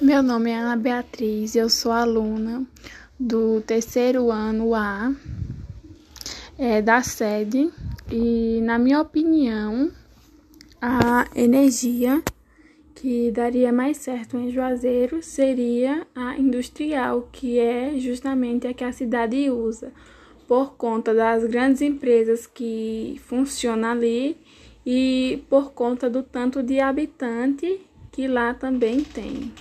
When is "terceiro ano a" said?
3.62-5.12